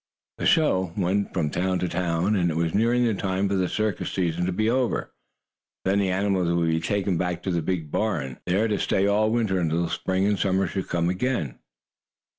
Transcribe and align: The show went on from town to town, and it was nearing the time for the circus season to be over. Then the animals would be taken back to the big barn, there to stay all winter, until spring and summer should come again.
The 0.39 0.47
show 0.47 0.93
went 0.97 1.27
on 1.27 1.31
from 1.33 1.49
town 1.51 1.77
to 1.77 1.87
town, 1.87 2.35
and 2.35 2.49
it 2.49 2.57
was 2.57 2.73
nearing 2.73 3.05
the 3.05 3.13
time 3.13 3.47
for 3.47 3.53
the 3.53 3.69
circus 3.69 4.11
season 4.11 4.47
to 4.47 4.51
be 4.51 4.67
over. 4.67 5.13
Then 5.85 5.99
the 5.99 6.09
animals 6.09 6.51
would 6.51 6.69
be 6.69 6.79
taken 6.79 7.19
back 7.19 7.43
to 7.43 7.51
the 7.51 7.61
big 7.61 7.91
barn, 7.91 8.39
there 8.47 8.67
to 8.67 8.79
stay 8.79 9.05
all 9.05 9.29
winter, 9.29 9.59
until 9.59 9.87
spring 9.89 10.25
and 10.25 10.39
summer 10.39 10.65
should 10.65 10.89
come 10.89 11.07
again. 11.07 11.59